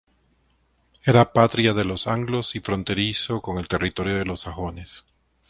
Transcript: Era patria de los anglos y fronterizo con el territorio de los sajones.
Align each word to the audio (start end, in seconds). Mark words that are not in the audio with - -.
Era 1.05 1.29
patria 1.31 1.75
de 1.75 1.85
los 1.85 2.07
anglos 2.07 2.55
y 2.55 2.59
fronterizo 2.59 3.39
con 3.43 3.59
el 3.59 3.67
territorio 3.67 4.17
de 4.17 4.25
los 4.25 4.39
sajones. 4.39 5.05